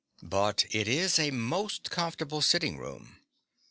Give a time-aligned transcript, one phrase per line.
[0.23, 3.17] But it is a most comfortable sitting room.